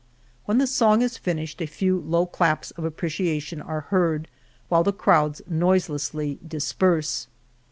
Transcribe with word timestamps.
When 0.45 0.57
the 0.57 0.65
song 0.65 1.03
is 1.03 1.19
finished 1.19 1.61
a 1.61 1.67
few 1.67 1.99
low 1.99 2.25
claps 2.25 2.71
of 2.71 2.85
apprecia 2.85 3.39
tion 3.39 3.61
are 3.61 3.81
heard 3.93 4.27
while 4.67 4.83
the 4.83 4.91
crowds 4.91 5.43
noiselessly 5.47 6.39
disperse. 6.47 7.27